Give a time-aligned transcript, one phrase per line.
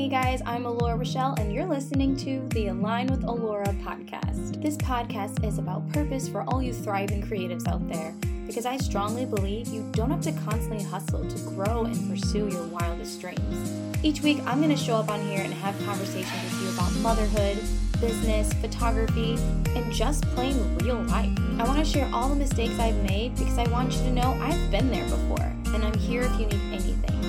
[0.00, 4.62] Hey guys, I'm Alora Rochelle, and you're listening to the Align with Alora podcast.
[4.62, 8.14] This podcast is about purpose for all you thriving creatives out there
[8.46, 12.66] because I strongly believe you don't have to constantly hustle to grow and pursue your
[12.68, 13.74] wildest dreams.
[14.02, 16.92] Each week, I'm going to show up on here and have conversations with you about
[17.02, 17.58] motherhood,
[18.00, 19.34] business, photography,
[19.76, 21.38] and just plain real life.
[21.58, 24.32] I want to share all the mistakes I've made because I want you to know
[24.40, 27.19] I've been there before, and I'm here if you need anything.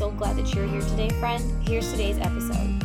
[0.00, 1.68] So glad that you're here today, friend.
[1.68, 2.82] Here's today's episode.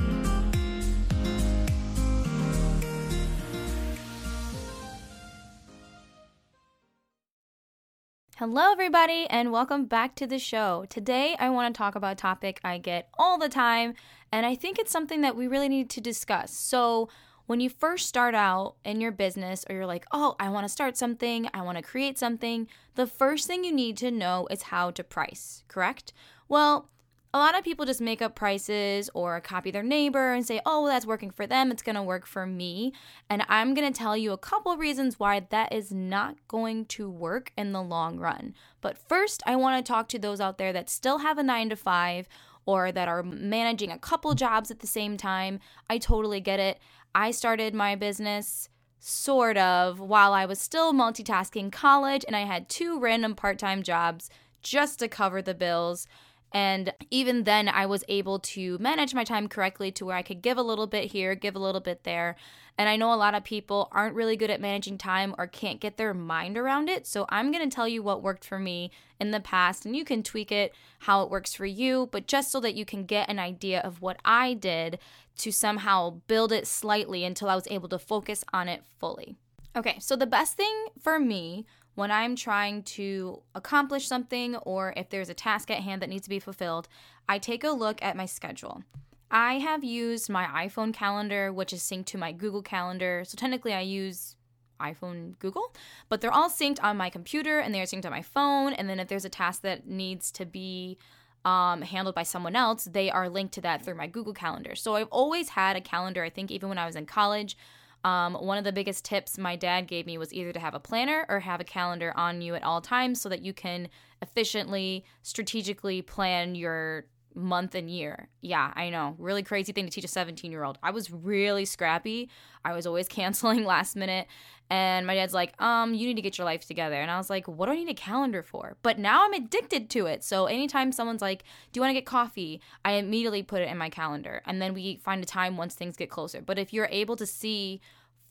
[8.36, 10.86] Hello, everybody, and welcome back to the show.
[10.90, 13.94] Today, I want to talk about a topic I get all the time,
[14.34, 16.52] and I think it's something that we really need to discuss.
[16.52, 17.08] So,
[17.46, 20.70] when you first start out in your business or you're like, oh, I want to
[20.70, 24.64] start something, I want to create something, the first thing you need to know is
[24.64, 26.12] how to price, correct?
[26.50, 26.90] Well,
[27.36, 30.84] a lot of people just make up prices or copy their neighbor and say, oh,
[30.84, 31.70] well, that's working for them.
[31.70, 32.94] It's going to work for me.
[33.30, 37.10] And I'm going to tell you a couple reasons why that is not going to
[37.10, 38.56] work in the long run.
[38.80, 41.68] But first, I want to talk to those out there that still have a nine
[41.72, 42.30] to five
[42.66, 45.60] or that are managing a couple jobs at the same time.
[45.90, 46.80] I totally get it.
[47.14, 48.70] I started my business
[49.00, 53.84] sort of while I was still multitasking college and I had two random part time
[53.84, 54.30] jobs
[54.64, 56.08] just to cover the bills.
[56.56, 60.42] And even then, I was able to manage my time correctly to where I could
[60.42, 62.38] give a little bit here, give a little bit there.
[62.78, 65.82] And I know a lot of people aren't really good at managing time or can't
[65.82, 67.06] get their mind around it.
[67.08, 70.06] So I'm going to tell you what worked for me in the past, and you
[70.06, 73.30] can tweak it how it works for you, but just so that you can get
[73.30, 74.98] an idea of what I did
[75.40, 79.36] to somehow build it slightly until I was able to focus on it fully.
[79.76, 81.66] Okay, so the best thing for me
[81.96, 86.24] when I'm trying to accomplish something or if there's a task at hand that needs
[86.24, 86.88] to be fulfilled,
[87.28, 88.84] I take a look at my schedule.
[89.32, 93.24] I have used my iPhone calendar, which is synced to my Google Calendar.
[93.26, 94.36] So technically, I use
[94.80, 95.74] iPhone, Google,
[96.10, 98.74] but they're all synced on my computer and they're synced on my phone.
[98.74, 100.98] And then if there's a task that needs to be
[101.44, 104.76] um, handled by someone else, they are linked to that through my Google Calendar.
[104.76, 107.58] So I've always had a calendar, I think, even when I was in college.
[108.06, 110.80] Um, one of the biggest tips my dad gave me was either to have a
[110.80, 113.90] planner or have a calendar on you at all times so that you can
[114.22, 118.30] efficiently, strategically plan your month and year.
[118.42, 119.16] Yeah, I know.
[119.18, 120.78] Really crazy thing to teach a 17 year old.
[120.82, 122.30] I was really scrappy.
[122.64, 124.28] I was always canceling last minute.
[124.70, 126.96] And my dad's like, um, you need to get your life together.
[126.96, 128.78] And I was like, what do I need a calendar for?
[128.82, 130.24] But now I'm addicted to it.
[130.24, 132.62] So anytime someone's like, do you want to get coffee?
[132.84, 134.42] I immediately put it in my calendar.
[134.46, 136.42] And then we find a time once things get closer.
[136.42, 137.80] But if you're able to see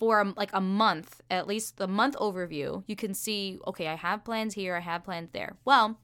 [0.01, 3.95] for a, like a month, at least the month overview, you can see, okay, I
[3.95, 5.57] have plans here, I have plans there.
[5.65, 6.01] Well,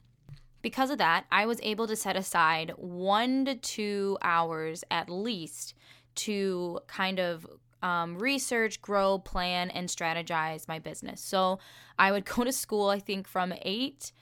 [0.63, 5.75] because of that, I was able to set aside one to two hours at least
[6.17, 7.47] to kind of
[7.83, 11.21] um, research, grow, plan, and strategize my business.
[11.21, 11.59] So
[11.99, 14.13] I would go to school, I think, from eight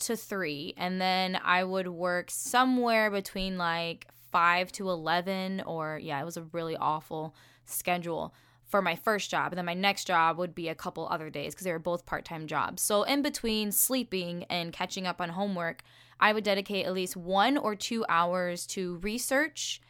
[0.00, 6.20] to three, and then I would work somewhere between like five to 11, or yeah,
[6.20, 7.34] it was a really awful
[7.64, 8.34] schedule
[8.66, 11.54] for my first job and then my next job would be a couple other days
[11.54, 12.82] because they were both part-time jobs.
[12.82, 15.82] So in between sleeping and catching up on homework
[16.20, 19.80] i would dedicate at least one or two hours to research.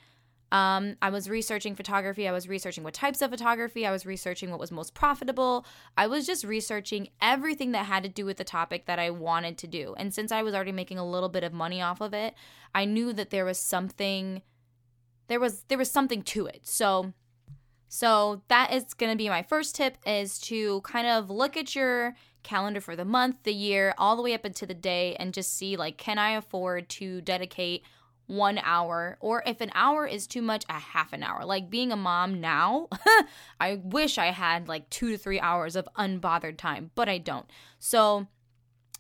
[0.53, 4.51] Um, i was researching photography i was researching what types of photography i was researching
[4.51, 5.67] what was most profitable.
[5.97, 9.59] I was just researching everything that had to do with the topic that i wanted
[9.59, 9.95] to do.
[9.97, 12.35] And since i was already making a little bit of money off of it
[12.75, 14.43] i knew that there was something
[15.29, 16.61] there was there was something to it.
[16.65, 17.13] So
[17.95, 21.77] so that is going to be my first tip is to kind of look at
[21.77, 25.33] your calendar for the month, the year, all the way up into the day and
[25.33, 27.85] just see like can I afford to dedicate
[28.27, 31.45] 1 hour or if an hour is too much, a half an hour.
[31.45, 32.89] Like being a mom now,
[33.61, 37.47] I wish I had like 2 to 3 hours of unbothered time, but I don't.
[37.79, 38.27] So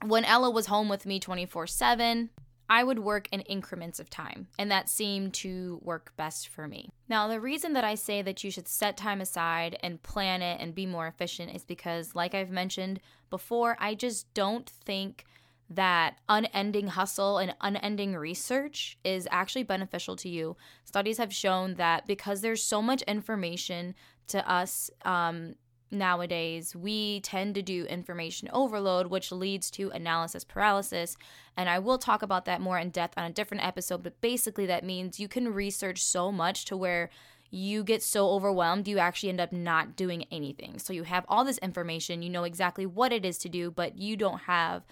[0.07, 2.29] when Ella was home with me 24/7,
[2.69, 6.91] I would work in increments of time, and that seemed to work best for me.
[7.09, 10.61] Now, the reason that I say that you should set time aside and plan it
[10.61, 13.01] and be more efficient is because, like I've mentioned
[13.31, 15.25] before, I just don't think
[15.71, 20.57] that unending hustle and unending research is actually beneficial to you.
[20.85, 23.95] Studies have shown that because there's so much information
[24.29, 25.55] to us um,
[25.95, 31.17] nowadays, we tend to do information overload, which leads to analysis paralysis.
[31.57, 34.67] And I will talk about that more in depth on a different episode, but basically,
[34.67, 37.11] that means you can research so much to where
[37.51, 40.79] you get so overwhelmed, you actually end up not doing anything.
[40.79, 43.97] So you have all this information, you know exactly what it is to do, but
[43.97, 44.83] you don't have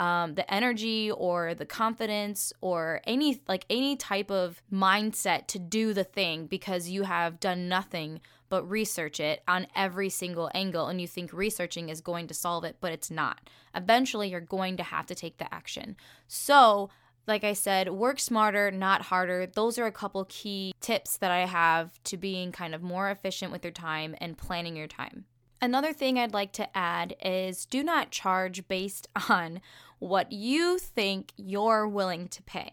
[0.00, 5.92] um, the energy or the confidence or any like any type of mindset to do
[5.92, 8.20] the thing because you have done nothing
[8.50, 12.64] but research it on every single angle and you think researching is going to solve
[12.64, 13.48] it, but it's not.
[13.74, 15.96] Eventually, you're going to have to take the action.
[16.26, 16.90] So,
[17.26, 19.46] like I said, work smarter, not harder.
[19.46, 23.52] Those are a couple key tips that I have to being kind of more efficient
[23.52, 25.26] with your time and planning your time.
[25.62, 29.60] Another thing I'd like to add is do not charge based on
[30.00, 32.72] what you think you're willing to pay.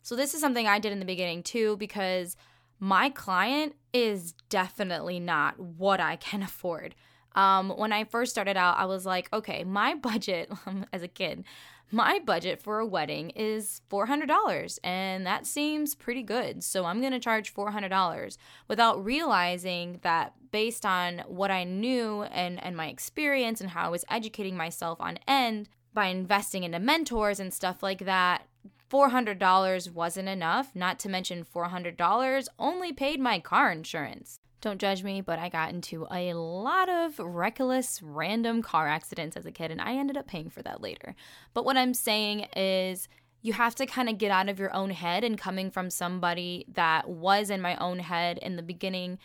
[0.00, 2.36] So, this is something I did in the beginning too, because
[2.80, 6.94] my client is definitely not what I can afford.
[7.36, 10.50] Um, when I first started out, I was like, okay, my budget
[10.92, 11.44] as a kid,
[11.92, 16.62] my budget for a wedding is $400, and that seems pretty good.
[16.62, 18.36] So I'm going to charge $400
[18.68, 23.90] without realizing that based on what I knew and, and my experience and how I
[23.90, 28.46] was educating myself on end by investing into mentors and stuff like that,
[28.90, 34.40] $400 wasn't enough, not to mention $400 only paid my car insurance.
[34.60, 39.46] Don't judge me, but I got into a lot of reckless, random car accidents as
[39.46, 41.14] a kid, and I ended up paying for that later.
[41.54, 43.08] But what I'm saying is,
[43.42, 46.66] you have to kind of get out of your own head, and coming from somebody
[46.74, 49.18] that was in my own head in the beginning,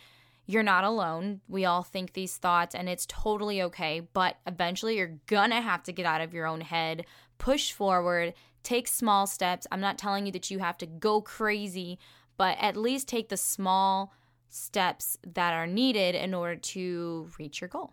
[0.46, 1.42] you're not alone.
[1.48, 4.00] We all think these thoughts, and it's totally okay.
[4.00, 7.04] But eventually, you're gonna have to get out of your own head,
[7.36, 8.32] push forward,
[8.66, 9.66] take small steps.
[9.70, 11.98] I'm not telling you that you have to go crazy,
[12.36, 14.12] but at least take the small
[14.48, 17.92] steps that are needed in order to reach your goal.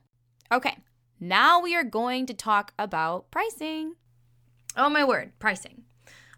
[0.52, 0.78] Okay,
[1.20, 3.94] now we are going to talk about pricing.
[4.76, 5.84] Oh my word, pricing.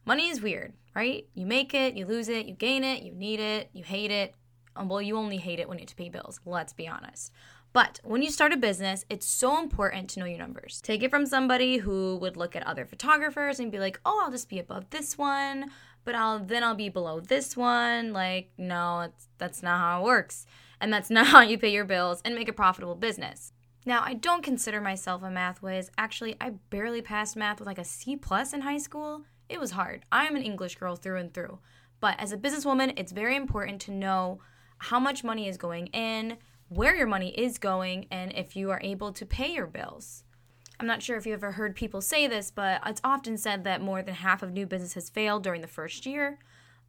[0.05, 1.25] Money is weird, right?
[1.33, 4.35] You make it, you lose it, you gain it, you need it, you hate it.
[4.75, 7.31] Um, well, you only hate it when you have to pay bills, let's be honest.
[7.75, 10.79] But when you start a business, it's so important to know your numbers.
[10.81, 14.31] Take it from somebody who would look at other photographers and be like, "Oh, I'll
[14.31, 15.71] just be above this one,
[16.05, 20.45] but I'll then I'll be below this one." Like, no, that's not how it works.
[20.79, 23.51] And that's not how you pay your bills and make a profitable business.
[23.85, 25.91] Now, I don't consider myself a math whiz.
[25.97, 29.25] Actually, I barely passed math with like a C plus in high school.
[29.49, 30.05] It was hard.
[30.13, 31.59] I'm an English girl through and through.
[31.99, 34.39] But as a businesswoman, it's very important to know
[34.77, 36.37] how much money is going in,
[36.69, 40.23] where your money is going and if you are able to pay your bills.
[40.79, 43.81] I'm not sure if you ever heard people say this, but it's often said that
[43.81, 46.39] more than half of new businesses fail during the first year.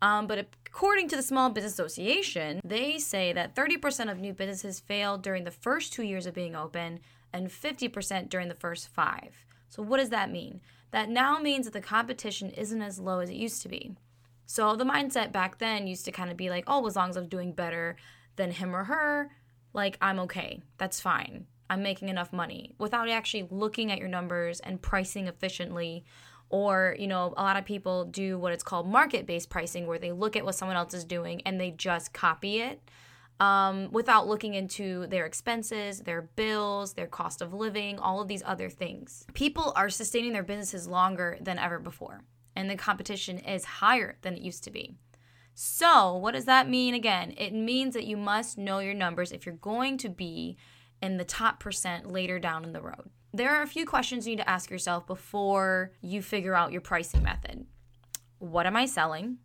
[0.03, 4.81] Um, but according to the Small Business Association, they say that 30% of new businesses
[4.81, 7.01] fail during the first two years of being open
[7.33, 9.45] and 50% during the first five.
[9.69, 10.61] So, what does that mean?
[10.91, 13.97] That now means that the competition isn't as low as it used to be.
[14.47, 17.17] So, the mindset back then used to kind of be like, oh, as long as
[17.17, 17.97] I'm doing better
[18.37, 19.31] than him or her,
[19.77, 20.63] like I'm okay.
[20.79, 21.47] That's fine.
[21.71, 26.05] I'm making enough money without actually looking at your numbers and pricing efficiently.
[26.49, 29.99] Or, you know, a lot of people do what it's called market based pricing, where
[29.99, 32.81] they look at what someone else is doing and they just copy it
[33.41, 38.43] um, without looking into their expenses, their bills, their cost of living, all of these
[38.47, 39.27] other things.
[39.35, 42.23] People are sustaining their businesses longer than ever before,
[42.55, 44.95] and the competition is higher than it used to be.
[45.59, 47.33] So, what does that mean again?
[47.39, 50.59] It means that you must know your numbers if you're going to be
[51.01, 53.09] in the top percent later down in the road.
[53.33, 56.83] There are a few questions you need to ask yourself before you figure out your
[56.83, 57.65] pricing method.
[58.39, 59.39] What am I selling?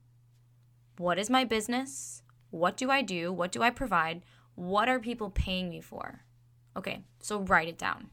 [0.98, 2.24] What is my business?
[2.50, 3.32] What do I do?
[3.32, 4.24] What do I provide?
[4.56, 6.26] What are people paying me for?
[6.76, 8.10] Okay, so write it down.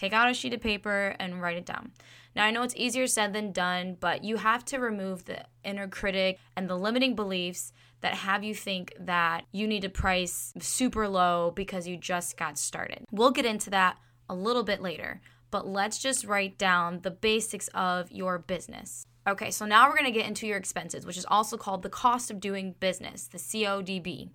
[0.00, 1.92] Take out a sheet of paper and write it down.
[2.34, 5.88] Now, I know it's easier said than done, but you have to remove the inner
[5.88, 11.06] critic and the limiting beliefs that have you think that you need to price super
[11.06, 13.04] low because you just got started.
[13.12, 17.68] We'll get into that a little bit later, but let's just write down the basics
[17.74, 19.04] of your business.
[19.28, 22.30] Okay, so now we're gonna get into your expenses, which is also called the cost
[22.30, 24.30] of doing business, the CODB.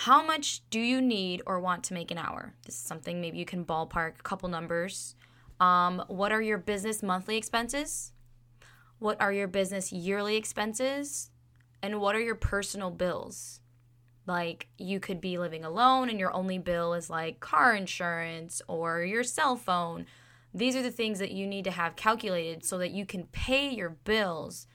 [0.00, 2.52] How much do you need or want to make an hour?
[2.66, 5.14] This is something maybe you can ballpark a couple numbers.
[5.58, 8.12] Um, what are your business monthly expenses?
[8.98, 11.30] What are your business yearly expenses?
[11.82, 13.60] And what are your personal bills?
[14.26, 19.02] Like, you could be living alone and your only bill is like car insurance or
[19.02, 20.04] your cell phone.
[20.52, 23.70] These are the things that you need to have calculated so that you can pay
[23.70, 24.66] your bills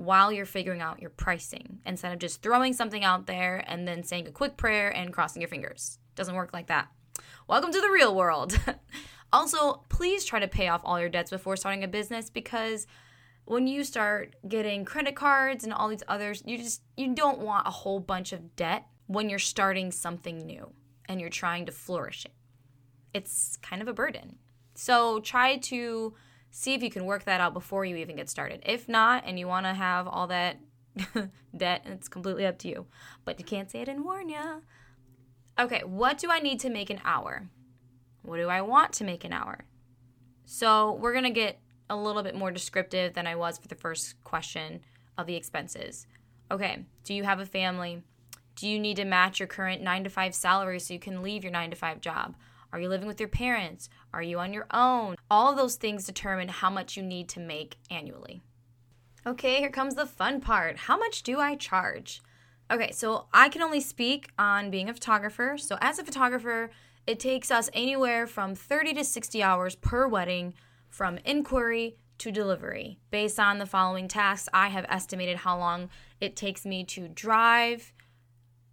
[0.00, 4.02] while you're figuring out your pricing instead of just throwing something out there and then
[4.02, 5.98] saying a quick prayer and crossing your fingers.
[6.14, 6.88] Doesn't work like that.
[7.46, 8.58] Welcome to the real world.
[9.32, 12.86] also, please try to pay off all your debts before starting a business because
[13.44, 17.68] when you start getting credit cards and all these others, you just you don't want
[17.68, 20.72] a whole bunch of debt when you're starting something new
[21.10, 22.32] and you're trying to flourish it.
[23.12, 24.36] It's kind of a burden.
[24.74, 26.14] So try to
[26.50, 28.62] see if you can work that out before you even get started.
[28.66, 30.58] If not, and you want to have all that
[31.56, 32.86] debt, it's completely up to you.
[33.24, 34.62] But you can't say I didn't warn you.
[35.58, 37.48] Okay, what do I need to make an hour?
[38.22, 39.64] What do I want to make an hour?
[40.44, 43.74] So we're going to get a little bit more descriptive than I was for the
[43.74, 44.80] first question
[45.16, 46.06] of the expenses.
[46.50, 48.02] Okay, do you have a family?
[48.56, 51.44] Do you need to match your current nine to five salary so you can leave
[51.44, 52.34] your nine to five job?
[52.72, 53.88] Are you living with your parents?
[54.12, 55.16] Are you on your own?
[55.30, 58.42] All those things determine how much you need to make annually.
[59.26, 60.76] Okay, here comes the fun part.
[60.76, 62.22] How much do I charge?
[62.70, 65.58] Okay, so I can only speak on being a photographer.
[65.58, 66.70] So, as a photographer,
[67.06, 70.54] it takes us anywhere from 30 to 60 hours per wedding
[70.88, 72.98] from inquiry to delivery.
[73.10, 77.92] Based on the following tasks, I have estimated how long it takes me to drive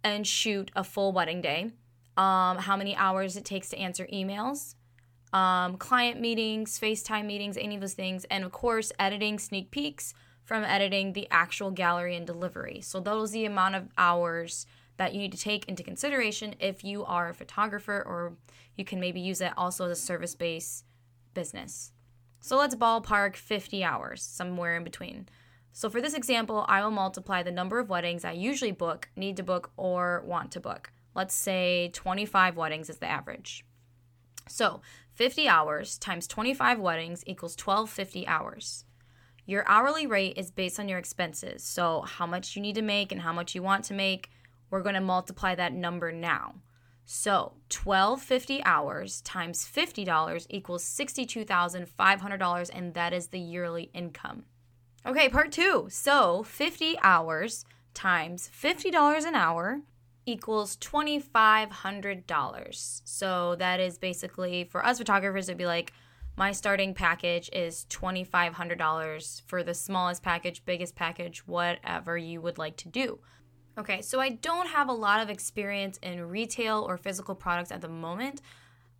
[0.04, 1.72] and shoot a full wedding day
[2.18, 4.74] um, how many hours it takes to answer emails,
[5.32, 10.12] um, client meetings, FaceTime meetings, any of those things, and of course, editing sneak peeks
[10.44, 12.80] from editing the actual gallery and delivery.
[12.80, 17.04] So, those the amount of hours that you need to take into consideration if you
[17.04, 18.36] are a photographer, or
[18.74, 20.84] you can maybe use it also as a service based
[21.34, 21.92] business.
[22.40, 25.28] So, let's ballpark 50 hours, somewhere in between.
[25.72, 29.36] So, for this example, I will multiply the number of weddings I usually book, need
[29.36, 33.64] to book, or want to book let's say 25 weddings is the average.
[34.48, 34.80] So
[35.12, 38.84] 50 hours times 25 weddings equals 1250 hours.
[39.48, 41.64] Your hourly rate is based on your expenses.
[41.64, 44.30] So, how much you need to make and how much you want to make,
[44.68, 46.56] we're going to multiply that number now.
[47.06, 54.44] So, 1250 hours times $50 equals $62,500, and that is the yearly income.
[55.06, 55.86] Okay, part two.
[55.90, 59.80] So, 50 hours times $50 an hour
[60.28, 63.00] equals $2,500.
[63.04, 65.92] So that is basically for us photographers, it'd be like
[66.36, 72.76] my starting package is $2,500 for the smallest package, biggest package, whatever you would like
[72.76, 73.18] to do.
[73.76, 77.80] Okay, so I don't have a lot of experience in retail or physical products at
[77.80, 78.40] the moment.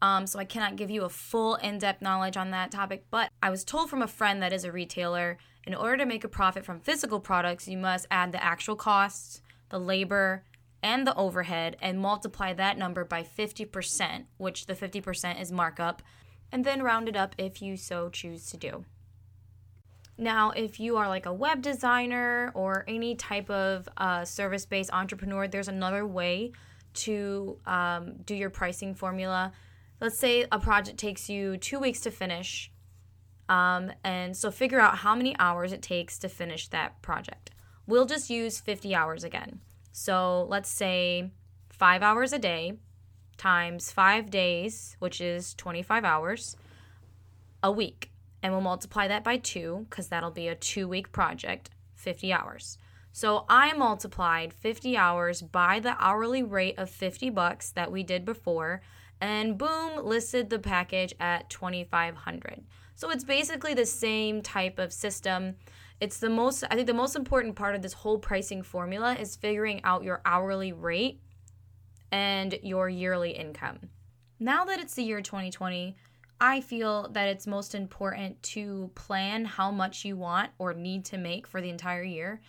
[0.00, 3.30] Um, so I cannot give you a full in depth knowledge on that topic, but
[3.42, 6.28] I was told from a friend that is a retailer in order to make a
[6.28, 10.44] profit from physical products, you must add the actual costs, the labor,
[10.82, 16.02] and the overhead and multiply that number by 50%, which the 50% is markup,
[16.52, 18.84] and then round it up if you so choose to do.
[20.16, 24.92] Now, if you are like a web designer or any type of uh, service based
[24.92, 26.52] entrepreneur, there's another way
[26.94, 29.52] to um, do your pricing formula.
[30.00, 32.72] Let's say a project takes you two weeks to finish.
[33.48, 37.50] Um, and so figure out how many hours it takes to finish that project.
[37.86, 39.60] We'll just use 50 hours again.
[40.00, 41.32] So let's say
[41.70, 42.74] five hours a day
[43.36, 46.56] times five days, which is 25 hours
[47.64, 48.12] a week.
[48.40, 52.78] And we'll multiply that by two because that'll be a two week project, 50 hours.
[53.10, 58.24] So I multiplied 50 hours by the hourly rate of 50 bucks that we did
[58.24, 58.80] before
[59.20, 62.62] and boom, listed the package at 2500.
[62.94, 65.56] So it's basically the same type of system
[66.00, 69.36] it's the most i think the most important part of this whole pricing formula is
[69.36, 71.20] figuring out your hourly rate
[72.10, 73.78] and your yearly income.
[74.40, 75.96] Now that it's the year 2020
[76.40, 81.18] i feel that it's most important to plan how much you want or need to
[81.18, 82.40] make for the entire year.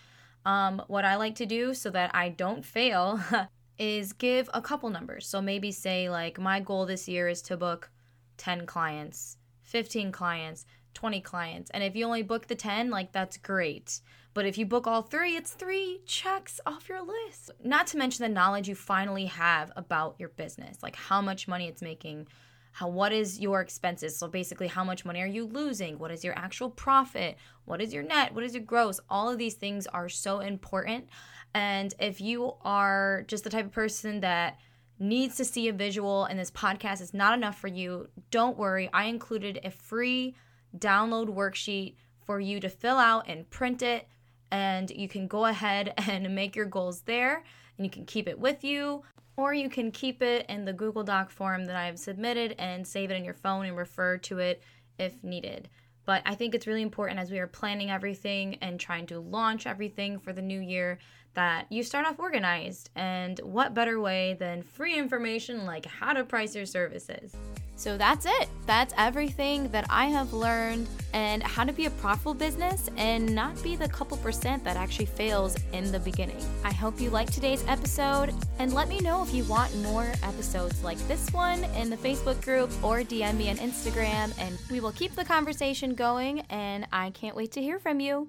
[0.46, 3.20] Um, what i like to do so that i don't fail
[3.80, 5.26] is give a couple numbers.
[5.26, 7.90] So maybe say like my goal this year is to book
[8.38, 10.66] 10 clients 15 clients
[11.00, 11.72] 20 clients.
[11.72, 14.02] And if you only book the 10, like that's great.
[14.34, 17.52] But if you book all three, it's three checks off your list.
[17.64, 21.70] Not to mention the knowledge you finally have about your business, like how much money
[21.70, 22.28] it's making,
[22.74, 24.18] how what is your expenses?
[24.18, 25.98] So basically how much money are you losing?
[26.00, 27.38] What is your actual profit?
[27.64, 28.36] What is your net?
[28.36, 29.00] What is your gross?
[29.10, 31.08] All of these things are so important.
[31.54, 34.60] And if you are just the type of person that
[35.00, 38.90] needs to see a visual and this podcast is not enough for you, don't worry.
[38.92, 40.36] I included a free
[40.78, 41.96] download worksheet
[42.26, 44.08] for you to fill out and print it.
[44.52, 47.44] And you can go ahead and make your goals there
[47.78, 49.04] and you can keep it with you.
[49.38, 52.86] Or you can keep it in the Google Doc form that I have submitted and
[52.86, 54.62] save it in your phone and refer to it
[54.98, 55.70] if needed.
[56.06, 59.66] But I think it's really important as we are planning everything and trying to launch
[59.66, 61.00] everything for the new year
[61.36, 62.90] that you start off organized.
[62.96, 67.34] And what better way than free information like how to price your services?
[67.80, 68.50] So that's it.
[68.66, 73.64] That's everything that I have learned and how to be a profitable business and not
[73.64, 76.44] be the couple percent that actually fails in the beginning.
[76.66, 80.84] I hope you liked today's episode and let me know if you want more episodes
[80.84, 84.92] like this one in the Facebook group or DM me on Instagram and we will
[84.92, 88.28] keep the conversation going and I can't wait to hear from you.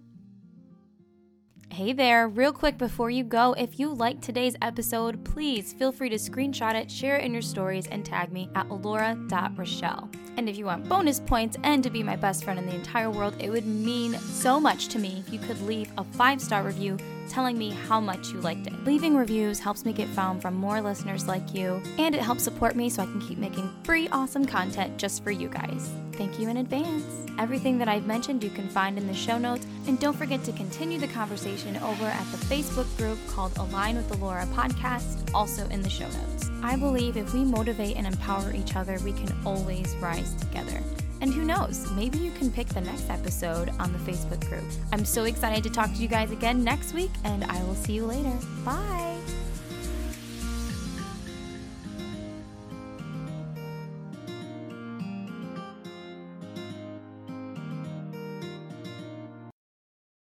[1.68, 6.08] Hey there, real quick before you go, if you liked today's episode, please feel free
[6.08, 10.10] to screenshot it, share it in your stories, and tag me at alora.rochelle.
[10.36, 13.10] And if you want bonus points and to be my best friend in the entire
[13.10, 16.62] world, it would mean so much to me if you could leave a five star
[16.62, 16.98] review
[17.28, 18.84] telling me how much you liked it.
[18.84, 22.74] Leaving reviews helps me get found from more listeners like you, and it helps support
[22.74, 25.90] me so I can keep making free, awesome content just for you guys.
[26.20, 27.06] Thank you in advance.
[27.38, 30.52] Everything that I've mentioned you can find in the show notes, and don't forget to
[30.52, 35.80] continue the conversation over at the Facebook group called Align with Alora podcast, also in
[35.80, 36.50] the show notes.
[36.62, 40.82] I believe if we motivate and empower each other, we can always rise together.
[41.22, 44.64] And who knows, maybe you can pick the next episode on the Facebook group.
[44.92, 47.94] I'm so excited to talk to you guys again next week, and I will see
[47.94, 48.36] you later.
[48.62, 49.16] Bye.